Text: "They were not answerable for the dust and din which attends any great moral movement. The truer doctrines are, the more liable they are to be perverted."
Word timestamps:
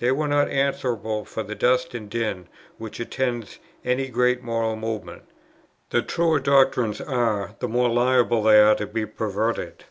"They 0.00 0.12
were 0.12 0.28
not 0.28 0.50
answerable 0.50 1.24
for 1.24 1.42
the 1.42 1.54
dust 1.54 1.94
and 1.94 2.10
din 2.10 2.46
which 2.76 3.00
attends 3.00 3.58
any 3.86 4.08
great 4.10 4.42
moral 4.42 4.76
movement. 4.76 5.22
The 5.88 6.02
truer 6.02 6.40
doctrines 6.40 7.00
are, 7.00 7.54
the 7.58 7.68
more 7.68 7.88
liable 7.88 8.42
they 8.42 8.60
are 8.60 8.74
to 8.74 8.86
be 8.86 9.06
perverted." 9.06 9.84